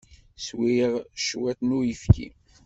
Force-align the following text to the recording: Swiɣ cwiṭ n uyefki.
Swiɣ 0.45 0.93
cwiṭ 1.25 1.59
n 1.63 1.69
uyefki. 1.77 2.27